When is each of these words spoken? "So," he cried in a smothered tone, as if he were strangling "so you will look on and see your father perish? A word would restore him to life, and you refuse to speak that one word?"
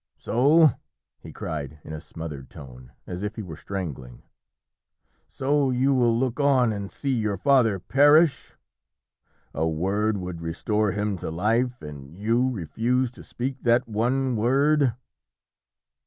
"So," 0.17 0.71
he 1.19 1.31
cried 1.31 1.77
in 1.83 1.93
a 1.93 2.01
smothered 2.01 2.49
tone, 2.49 2.91
as 3.05 3.21
if 3.21 3.35
he 3.35 3.43
were 3.43 3.55
strangling 3.55 4.23
"so 5.29 5.69
you 5.69 5.93
will 5.93 6.17
look 6.17 6.39
on 6.39 6.73
and 6.73 6.89
see 6.89 7.13
your 7.13 7.37
father 7.37 7.77
perish? 7.77 8.55
A 9.53 9.69
word 9.69 10.17
would 10.17 10.41
restore 10.41 10.91
him 10.91 11.17
to 11.17 11.29
life, 11.29 11.83
and 11.83 12.17
you 12.17 12.49
refuse 12.49 13.11
to 13.11 13.23
speak 13.23 13.61
that 13.61 13.87
one 13.87 14.35
word?" 14.35 14.95